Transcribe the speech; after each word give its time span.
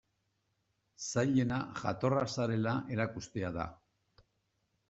Zailena 1.09 1.59
jatorra 1.81 2.25
zarela 2.37 2.75
erakustea 2.97 3.53
da. 3.59 3.71